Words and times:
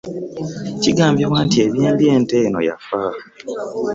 Kigambibwa 0.81 1.39
nti, 1.45 1.57
ebyembi 1.65 2.05
ente 2.15 2.35
eno 2.45 2.59
yafa! 2.67 3.01